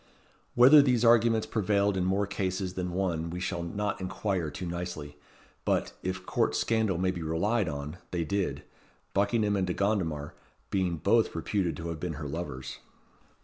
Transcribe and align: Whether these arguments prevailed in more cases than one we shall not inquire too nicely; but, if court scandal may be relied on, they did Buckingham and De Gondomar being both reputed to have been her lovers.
Whether 0.55 0.81
these 0.81 1.05
arguments 1.05 1.45
prevailed 1.45 1.95
in 1.95 2.05
more 2.05 2.25
cases 2.25 2.73
than 2.73 2.91
one 2.91 3.29
we 3.29 3.39
shall 3.39 3.61
not 3.61 4.01
inquire 4.01 4.49
too 4.49 4.65
nicely; 4.65 5.15
but, 5.63 5.93
if 6.01 6.25
court 6.25 6.55
scandal 6.55 6.97
may 6.97 7.11
be 7.11 7.21
relied 7.21 7.69
on, 7.69 7.97
they 8.09 8.23
did 8.23 8.63
Buckingham 9.13 9.55
and 9.55 9.67
De 9.67 9.75
Gondomar 9.75 10.33
being 10.71 10.97
both 10.97 11.35
reputed 11.35 11.77
to 11.77 11.89
have 11.89 11.99
been 11.99 12.13
her 12.13 12.27
lovers. 12.27 12.79